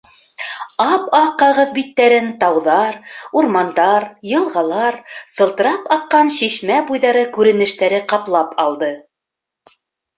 [0.85, 2.97] Ап-аҡ ҡағыҙ биттәрен тауҙар,
[3.41, 4.99] урмандар, йылғалар,
[5.37, 8.95] сылтырап аҡҡан шишмә буйҙары күренештәре ҡаплап алды.